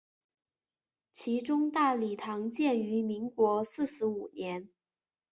[1.11, 4.67] 其中大礼堂建于民国四十五年。